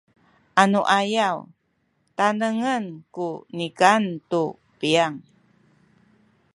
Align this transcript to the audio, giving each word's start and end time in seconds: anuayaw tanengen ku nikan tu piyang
anuayaw 0.61 1.37
tanengen 2.17 2.85
ku 3.15 3.27
nikan 3.57 4.03
tu 4.29 4.43
piyang 4.77 5.15